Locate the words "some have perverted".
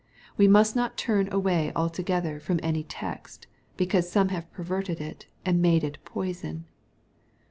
4.11-4.99